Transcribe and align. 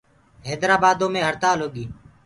هيدرآبآدو 0.47 1.05
مي 1.13 1.21
هڙتآل 1.27 1.57
هوگي۔ 1.63 1.85